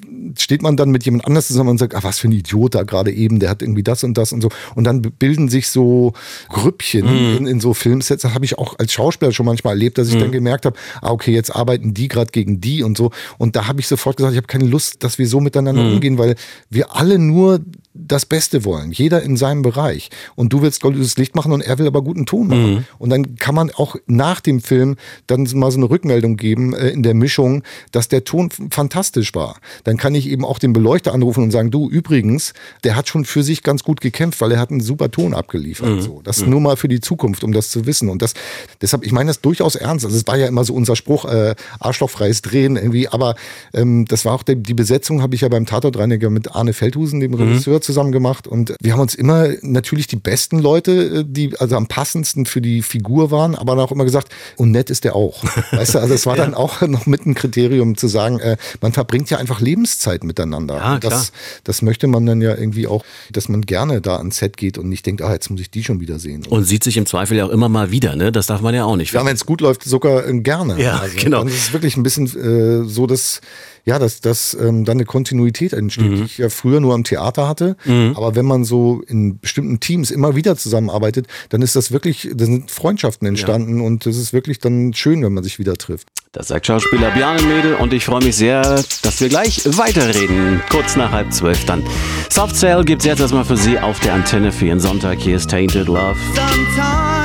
[0.52, 2.84] steht man dann mit jemand anders zusammen und sagt, ah, was für ein Idiot da
[2.84, 4.50] gerade eben, der hat irgendwie das und das und so.
[4.76, 6.12] Und dann bilden sich so
[6.50, 8.24] Grüppchen in, in so Filmsets.
[8.24, 11.12] Das habe ich auch als Schauspieler schon manchmal erlebt, dass ich dann gemerkt habe, ah,
[11.12, 13.12] okay, jetzt arbeiten die gerade gegen die und so.
[13.38, 16.18] Und da habe ich sofort gesagt, ich habe keine Lust, dass wir so miteinander umgehen,
[16.18, 16.36] weil
[16.70, 17.62] wir alle nur
[17.94, 18.92] das Beste wollen.
[18.92, 20.10] Jeder in seinem Bereich.
[20.36, 22.88] Und du willst goldenes Licht machen und er will aber guten Ton machen.
[23.00, 24.96] Und dann kann man auch nach dem Film
[25.28, 29.58] dann mal so eine Rückmeldung geben äh, in der Mischung, dass der Ton fantastisch war.
[29.84, 33.26] Dann kann ich eben auch den Beleuchter anrufen und sagen, du, übrigens, der hat schon
[33.26, 35.90] für sich ganz gut gekämpft, weil er hat einen super Ton abgeliefert.
[36.02, 38.10] So, das nur mal für die Zukunft, um das zu wissen.
[38.10, 38.34] Und das,
[38.82, 40.06] deshalb, ich meine das durchaus ernst.
[40.06, 43.36] Also es war ja immer so unser Spruch, äh, arschlochfreies Drehen irgendwie, aber
[43.74, 47.20] ähm, das war auch der, die Besetzung, habe ich ja beim Tatortreiniger mit Arne Feldhusen,
[47.20, 48.48] dem Regisseur, zusammen gemacht.
[48.48, 52.62] Und wir haben uns immer natürlich die besten Leute, äh, die also am passendsten für
[52.62, 55.44] die Figur waren, aber dann auch immer gesagt, und nett ist der auch.
[55.72, 58.94] Weißt du, also es war dann auch noch mit ein Kriterium zu sagen, äh, man
[58.94, 60.78] verbringt ja einfach Lebenszeit miteinander.
[60.78, 61.32] Ja, Und das,
[61.64, 64.90] das möchte man dann ja irgendwie auch, dass man gerne da ans Set geht und
[64.90, 66.46] nicht denkt, ah, jetzt muss ich die schon wieder sehen.
[66.48, 68.32] Und sieht sich im Zweifel ja auch immer mal wieder, ne?
[68.32, 69.14] Das darf man ja auch nicht.
[69.14, 70.82] Ja, wenn es gut läuft, sogar äh, gerne.
[70.82, 71.40] Ja, genau.
[71.40, 73.42] Dann ist es wirklich ein bisschen äh, so, dass
[73.86, 76.16] ja, dass, dass ähm, dann eine Kontinuität entsteht, Mhm.
[76.18, 77.76] die ich ja früher nur am Theater hatte.
[78.16, 82.46] Aber wenn man so in bestimmten Teams immer wieder zusammenarbeitet, dann ist das wirklich, da
[82.46, 86.08] sind Freundschaften entstanden und das ist wirklich dann schön, wenn man sich wieder trifft.
[86.34, 88.62] Das sagt Schauspieler Bjarne Mädel und ich freue mich sehr,
[89.02, 90.62] dass wir gleich weiterreden.
[90.70, 91.84] Kurz nach halb zwölf dann.
[92.30, 95.20] Soft Cell gibt's jetzt erstmal für Sie auf der Antenne für Ihren Sonntag.
[95.20, 96.16] Hier ist Tainted Love.
[96.36, 97.21] Sometimes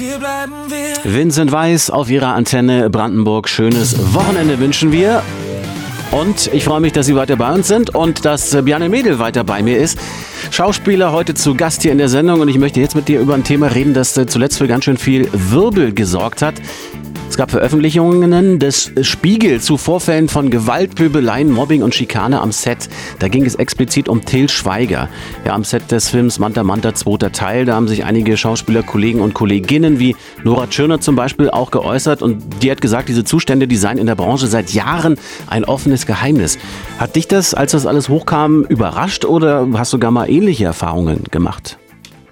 [0.00, 1.12] wir bleiben wir.
[1.12, 3.48] Vincent Weiss auf Ihrer Antenne Brandenburg.
[3.48, 5.22] Schönes Wochenende wünschen wir.
[6.10, 9.18] Und ich freue mich, dass Sie weiter bei uns sind und dass äh, Bjarne Mädel
[9.18, 9.98] weiter bei mir ist.
[10.50, 13.34] Schauspieler heute zu Gast hier in der Sendung und ich möchte jetzt mit dir über
[13.34, 16.54] ein Thema reden, das äh, zuletzt für ganz schön viel Wirbel gesorgt hat.
[17.30, 22.88] Es gab Veröffentlichungen des Spiegel zu Vorfällen von Gewalt, Pöbeleien, Mobbing und Schikane am Set.
[23.20, 25.08] Da ging es explizit um Till Schweiger.
[25.44, 29.20] Ja, am Set des Films Manta Manta zweiter Teil, da haben sich einige Schauspieler, Kollegen
[29.20, 33.68] und Kolleginnen wie Nora Tschirner zum Beispiel auch geäußert und die hat gesagt, diese Zustände,
[33.68, 35.16] die seien in der Branche seit Jahren
[35.46, 36.58] ein offenes Geheimnis.
[36.98, 41.22] Hat dich das, als das alles hochkam, überrascht oder hast du gar mal ähnliche Erfahrungen
[41.30, 41.78] gemacht?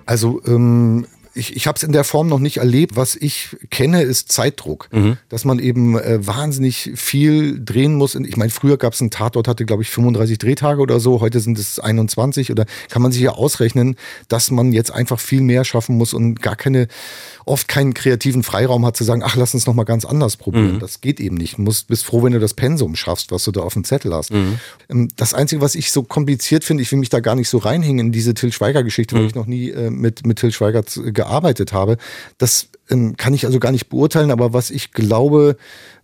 [0.06, 1.06] Also ähm,
[1.38, 2.96] ich, ich habe es in der Form noch nicht erlebt.
[2.96, 4.88] Was ich kenne, ist Zeitdruck.
[5.28, 8.14] Dass man eben äh, wahnsinnig viel drehen muss.
[8.14, 11.20] Ich meine, früher gab es einen Tatort, hatte, glaube ich, 35 Drehtage oder so.
[11.20, 12.50] Heute sind es 21.
[12.50, 13.96] Oder kann man sich ja ausrechnen,
[14.28, 16.88] dass man jetzt einfach viel mehr schaffen muss und gar keine,
[17.44, 20.78] oft keinen kreativen Freiraum hat zu sagen, ach, lass uns noch mal ganz anders probieren.
[20.80, 21.56] Das geht eben nicht.
[21.58, 24.12] Du musst, bist froh, wenn du das Pensum schaffst, was du da auf dem Zettel
[24.12, 24.30] hast.
[24.90, 27.58] Ähm, Das Einzige, was ich so kompliziert finde, ich will mich da gar nicht so
[27.58, 31.14] reinhängen in diese Till Schweiger-Geschichte, weil ich noch nie äh, mit, mit Till Schweiger z-
[31.28, 31.96] gearbeitet habe.
[32.38, 35.56] Das ähm, kann ich also gar nicht beurteilen, aber was ich glaube,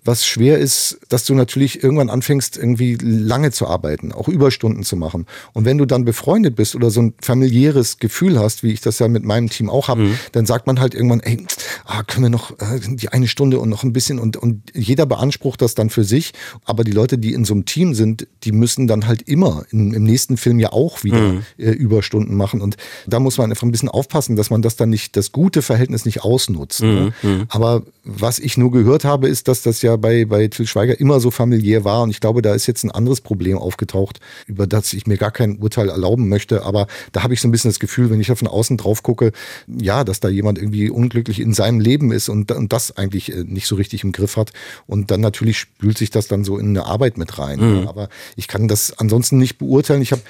[0.05, 4.97] was schwer ist, dass du natürlich irgendwann anfängst, irgendwie lange zu arbeiten, auch Überstunden zu
[4.97, 5.27] machen.
[5.55, 8.99] Und wenn du dann befreundet bist oder so ein familiäres Gefühl hast, wie ich das
[8.99, 11.45] ja mit meinem Team auch habe, dann sagt man halt irgendwann, ey,
[11.87, 15.07] ah, können wir noch äh, die eine Stunde und noch ein bisschen und, und jeder
[15.07, 16.33] beansprucht das dann für sich.
[16.65, 19.95] Aber die Leute, die in so einem Team sind, die müssen dann halt immer in,
[19.95, 22.61] im nächsten Film ja auch wieder äh, Überstunden machen.
[22.61, 25.63] Und da muss man einfach ein bisschen aufpassen, dass man das dann nicht, das gute
[25.63, 26.83] Verhältnis nicht ausnutzt.
[26.83, 27.15] Ne?
[27.49, 31.21] Aber was ich nur gehört habe, ist, dass das ja bei, bei Till Schweiger immer
[31.21, 32.03] so familiär war.
[32.03, 35.31] Und ich glaube, da ist jetzt ein anderes Problem aufgetaucht, über das ich mir gar
[35.31, 36.65] kein Urteil erlauben möchte.
[36.65, 39.03] Aber da habe ich so ein bisschen das Gefühl, wenn ich da von außen drauf
[39.03, 39.33] gucke,
[39.67, 43.45] ja, dass da jemand irgendwie unglücklich in seinem Leben ist und, und das eigentlich äh,
[43.45, 44.53] nicht so richtig im Griff hat.
[44.87, 47.81] Und dann natürlich spült sich das dann so in eine Arbeit mit rein.
[47.81, 47.89] Mhm.
[47.89, 50.03] Aber ich kann das ansonsten nicht beurteilen.
[50.03, 50.23] Ich habe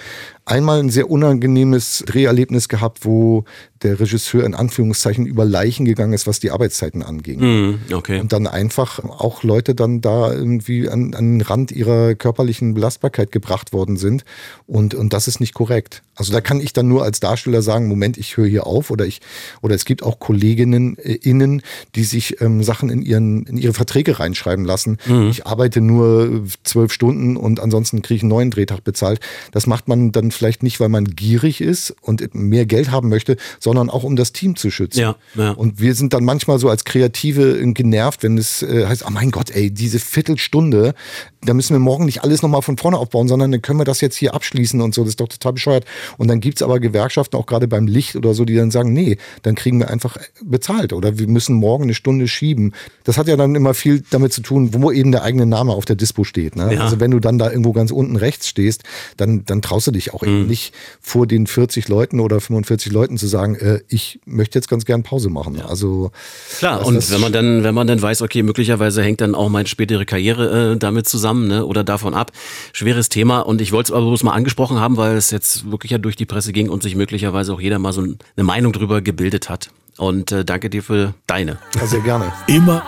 [0.46, 3.44] einmal ein sehr unangenehmes Dreherlebnis gehabt, wo
[3.82, 7.40] der Regisseur in Anführungszeichen über Leichen gegangen ist, was die Arbeitszeiten anging.
[7.40, 8.18] Mhm, okay.
[8.18, 13.30] Und dann einfach auch Leute dann da irgendwie an, an den Rand ihrer körperlichen Belastbarkeit
[13.30, 14.24] gebracht worden sind.
[14.66, 16.02] Und, und das ist nicht korrekt.
[16.16, 18.90] Also da kann ich dann nur als Darsteller sagen, Moment, ich höre hier auf.
[18.90, 19.20] Oder ich,
[19.60, 21.62] oder es gibt auch Kolleginnen äh, innen,
[21.94, 24.98] die sich ähm, Sachen in ihren, in ihre Verträge reinschreiben lassen.
[25.28, 29.20] Ich arbeite nur zwölf Stunden und ansonsten kriege ich einen neuen Drehtag bezahlt.
[29.52, 33.36] Das macht man dann vielleicht nicht, weil man gierig ist und mehr Geld haben möchte,
[33.60, 35.00] sondern auch um das Team zu schützen.
[35.00, 35.50] Ja, ja.
[35.50, 39.30] Und wir sind dann manchmal so als Kreative genervt, wenn es äh, heißt, oh mein
[39.30, 40.94] Gott, ey, diese Viertelstunde,
[41.42, 44.00] da müssen wir morgen nicht alles nochmal von vorne aufbauen, sondern dann können wir das
[44.00, 45.02] jetzt hier abschließen und so.
[45.02, 45.84] Das ist doch total bescheuert.
[46.16, 49.18] Und dann gibt's aber Gewerkschaften, auch gerade beim Licht oder so, die dann sagen, nee,
[49.42, 52.74] dann kriegen wir einfach bezahlt oder wir müssen morgen eine Stunde schieben.
[53.04, 55.84] Das hat ja dann immer viel damit zu tun, wo eben der eigene Name auf
[55.84, 56.56] der Dispo steht.
[56.56, 56.74] Ne?
[56.74, 56.80] Ja.
[56.82, 58.82] Also wenn du dann da irgendwo ganz unten rechts stehst,
[59.16, 63.18] dann, dann traust du dich auch eben nicht vor den 40 Leuten oder 45 Leuten
[63.18, 65.60] zu sagen, äh, ich möchte jetzt ganz gern Pause machen.
[65.60, 66.10] Also
[66.58, 69.48] Klar, das und wenn man dann, wenn man dann weiß, okay, möglicherweise hängt dann auch
[69.48, 72.32] meine spätere Karriere äh, damit zusammen, ne, oder davon ab.
[72.72, 73.40] Schweres Thema.
[73.40, 76.16] Und ich wollte es aber bloß mal angesprochen haben, weil es jetzt wirklich ja durch
[76.16, 79.70] die Presse ging und sich möglicherweise auch jeder mal so eine Meinung drüber gebildet hat.
[79.96, 81.58] Und äh, danke dir für deine.
[81.76, 82.32] Ja, sehr gerne.
[82.46, 82.84] Immer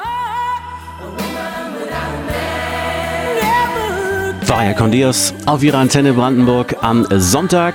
[4.49, 7.75] Varia Condios auf ihrer Antenne Brandenburg am Sonntag.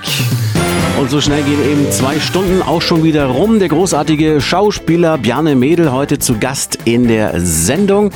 [0.99, 3.59] Und so schnell gehen eben zwei Stunden auch schon wieder rum.
[3.59, 8.11] Der großartige Schauspieler Bjarne Mädel heute zu Gast in der Sendung.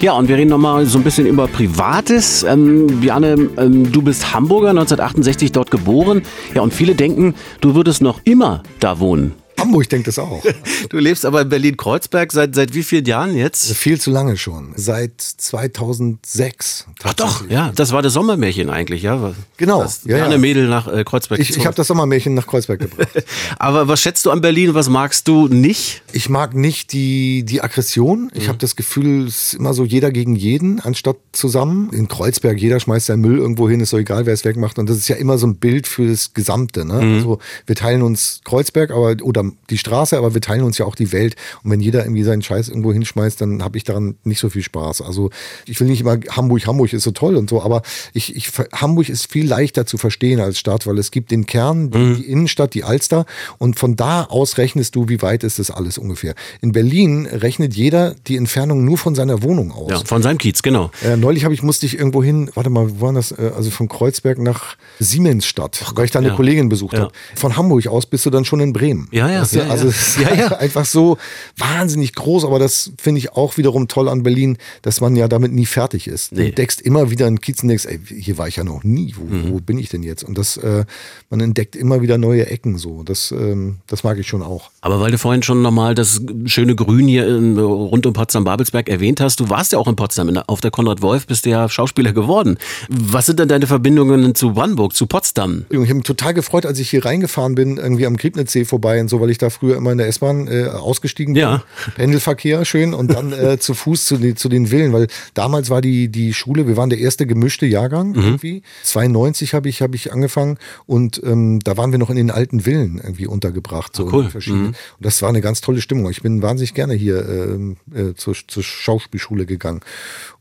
[0.00, 2.42] Ja, und wir reden nochmal so ein bisschen über Privates.
[2.42, 6.22] Ähm, Bjarne, ähm, du bist Hamburger, 1968 dort geboren.
[6.54, 9.34] Ja, und viele denken, du würdest noch immer da wohnen.
[9.60, 10.42] Hamburg denkt es auch.
[10.88, 13.72] Du lebst aber in Berlin-Kreuzberg seit, seit wie vielen Jahren jetzt?
[13.74, 14.72] Viel zu lange schon.
[14.76, 16.86] Seit 2006.
[17.02, 19.34] Ach doch, ja, das war das Sommermärchen eigentlich, ja.
[19.56, 20.38] Genau, Das ja, ja.
[20.38, 23.08] Mädel nach äh, Kreuzberg Ich, ich habe das Sommermärchen nach Kreuzberg gebracht.
[23.58, 24.74] Aber was schätzt du an Berlin?
[24.74, 26.02] Was magst du nicht?
[26.12, 28.30] Ich mag nicht die, die Aggression.
[28.34, 31.90] Ich habe das Gefühl, es ist immer so jeder gegen jeden, anstatt zusammen.
[31.92, 34.78] In Kreuzberg, jeder schmeißt seinen Müll irgendwo hin, ist so egal, wer es wegmacht.
[34.78, 36.84] Und das ist ja immer so ein Bild für das Gesamte.
[36.84, 36.94] Ne?
[36.94, 40.94] Also wir teilen uns Kreuzberg aber, oder die Straße, aber wir teilen uns ja auch
[40.94, 41.36] die Welt.
[41.62, 44.62] Und wenn jeder irgendwie seinen Scheiß irgendwo hinschmeißt, dann habe ich daran nicht so viel
[44.62, 45.02] Spaß.
[45.02, 45.30] Also
[45.66, 47.82] ich will nicht immer Hamburg, Hamburg ist so toll und so, aber
[48.12, 51.90] ich, ich, Hamburg ist viel leichter zu verstehen als Stadt, weil es gibt den Kern,
[51.90, 53.26] die, die Innenstadt, die Alster
[53.58, 56.34] und von da aus rechnest du, wie weit ist das alles ungefähr.
[56.60, 59.90] In Berlin rechnet jeder die Entfernung nur von seiner Wohnung aus.
[59.90, 60.90] Ja, von seinem Kiez, genau.
[61.02, 63.32] Äh, neulich habe ich musste ich irgendwo hin, warte mal, wo war das?
[63.32, 66.34] Äh, also von Kreuzberg nach Siemensstadt, weil ich da eine ja.
[66.34, 67.00] Kollegin besucht Ja.
[67.00, 67.12] habe.
[67.34, 69.08] Von Hamburg aus bist du dann schon in Bremen.
[69.10, 69.39] Ja, ja?
[69.52, 69.70] Ja, ja.
[69.70, 70.26] also es ist
[70.60, 71.18] einfach so
[71.56, 75.52] wahnsinnig groß, aber das finde ich auch wiederum toll an Berlin, dass man ja damit
[75.52, 76.32] nie fertig ist.
[76.32, 76.48] Du Nee.
[76.48, 79.14] entdeckst immer wieder einen Kiez und denkst, ey, hier war ich ja noch nie.
[79.16, 79.50] Wo, Mhm.
[79.52, 80.24] wo bin ich denn jetzt?
[80.24, 80.84] Und das, äh,
[81.28, 83.02] man entdeckt immer wieder neue Ecken so.
[83.02, 84.70] Das, ähm, das mag ich schon auch.
[84.80, 89.20] Aber weil du vorhin schon nochmal das schöne Grün hier in, rund um Potsdam-Babelsberg erwähnt
[89.20, 92.12] hast, du warst ja auch in Potsdam, der- auf der Konrad-Wolf, bist du ja Schauspieler
[92.12, 92.58] geworden.
[92.88, 95.64] Was sind denn deine Verbindungen zu Brandenburg, zu Potsdam?
[95.70, 99.08] Ich habe mich total gefreut, als ich hier reingefahren bin, irgendwie am Griebnitzsee vorbei und
[99.08, 101.42] so, weil weil ich da früher immer in der S-Bahn äh, ausgestiegen bin.
[101.42, 101.62] Ja.
[101.94, 105.80] Pendelverkehr schön und dann äh, zu Fuß zu, den- zu den Villen, weil damals war
[105.80, 108.62] die, die Schule, wir waren der erste gemischte Jahrgang irgendwie.
[108.82, 112.60] 92 habe ich, hab ich angefangen und ähm, da waren wir noch in den alten
[112.60, 113.94] Villen irgendwie untergebracht.
[113.94, 114.28] So cool.
[114.30, 114.68] verschiedene.
[114.68, 116.10] Und das war eine ganz tolle Stimmung.
[116.10, 119.80] Ich bin wahnsinnig gerne hier ähm, äh, zur, zur Schauspielschule gegangen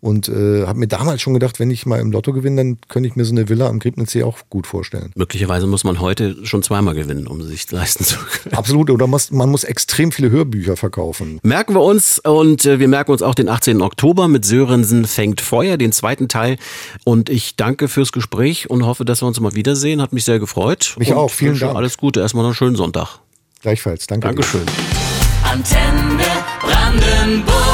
[0.02, 3.08] und äh, habe mir damals schon gedacht, wenn ich mal im Lotto gewinne, dann könnte
[3.08, 5.12] ich mir so eine Villa am Griebnitzsee auch gut vorstellen.
[5.16, 8.56] Möglicherweise muss man heute schon zweimal gewinnen, um sich leisten zu können.
[8.56, 8.79] Absolut.
[8.88, 11.40] Oder muss, man muss extrem viele Hörbücher verkaufen.
[11.44, 13.82] Merken wir uns und äh, wir merken uns auch den 18.
[13.82, 16.58] Oktober mit Sörensen fängt Feuer, den zweiten Teil.
[17.04, 20.02] Und ich danke fürs Gespräch und hoffe, dass wir uns mal wiedersehen.
[20.02, 20.96] Hat mich sehr gefreut.
[20.98, 21.32] Mich und auch.
[21.32, 21.76] Vielen Dank.
[21.76, 22.22] Alles Gute.
[22.22, 23.20] Erstmal noch einen schönen Sonntag.
[23.62, 24.08] Gleichfalls.
[24.08, 24.28] Danke.
[24.28, 24.34] dir.
[24.36, 24.66] Dankeschön.
[25.44, 26.24] Antenne
[26.62, 27.69] Brandenburg.